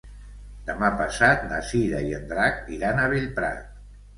Demà 0.69 0.87
passat 1.01 1.45
na 1.51 1.61
Cira 1.73 2.01
i 2.09 2.17
en 2.21 2.27
Drac 2.33 2.75
iran 2.79 3.03
a 3.03 3.07
Bellprat. 3.13 3.73